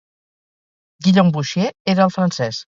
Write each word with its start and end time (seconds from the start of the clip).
Guillaume 1.09 1.31
Bouchier 1.37 1.71
era 1.97 2.11
el 2.11 2.19
francès. 2.19 2.67